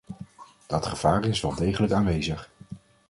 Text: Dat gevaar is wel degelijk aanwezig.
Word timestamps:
Dat 0.67 0.85
gevaar 0.85 1.25
is 1.25 1.41
wel 1.41 1.55
degelijk 1.55 1.93
aanwezig. 1.93 2.51